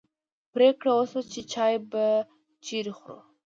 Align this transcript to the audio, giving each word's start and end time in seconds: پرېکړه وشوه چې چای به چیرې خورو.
پرېکړه 0.53 0.91
وشوه 0.95 1.21
چې 1.33 1.41
چای 1.51 1.75
به 1.91 2.05
چیرې 2.65 2.93
خورو. 2.99 3.19